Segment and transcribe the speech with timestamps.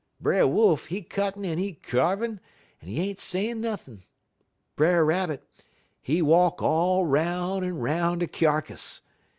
[0.19, 2.39] "Brer Wolf, he cuttin' un he kyarvin'
[2.81, 4.01] un he ain't sayin' nothin'.
[4.75, 5.43] Brer Rabbit,
[6.01, 9.01] he walk all 'roun' un 'roun' de kyarkiss.